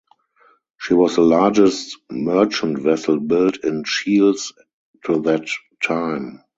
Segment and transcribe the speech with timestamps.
[0.79, 4.51] She was the largest merchant vessel built in Shields
[5.05, 5.47] to that
[5.83, 6.41] time.